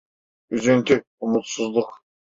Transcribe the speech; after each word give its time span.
Üzüntü, 0.49 1.03
umutsuzluk. 1.21 2.03